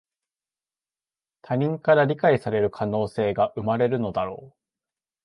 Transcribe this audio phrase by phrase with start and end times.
[1.43, 4.57] 他人から理解される可能性が生まれるのだろう